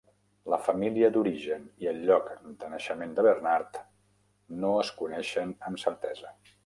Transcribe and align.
La 0.51 0.57
família 0.67 1.09
d'origen 1.17 1.67
i 1.83 1.89
el 1.91 1.99
lloc 2.07 2.31
de 2.63 2.69
naixement 2.71 3.13
de 3.19 3.25
Bernard 3.27 3.79
no 4.65 4.73
es 4.85 4.91
coneixen 5.03 5.53
amb 5.69 5.85
certesa. 5.85 6.35